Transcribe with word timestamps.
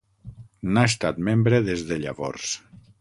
N'ha 0.77 0.85
estat 0.93 1.19
membre 1.27 1.59
des 1.69 1.85
de 1.91 1.99
llavors. 2.07 2.49